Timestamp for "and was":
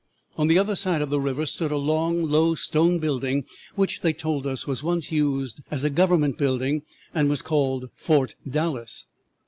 7.13-7.43